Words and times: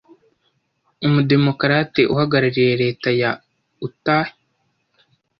umudemokarate 1.07 2.01
uhagarariye 2.13 2.73
leta 2.83 3.09
ya 3.21 3.31
Utah, 3.85 4.27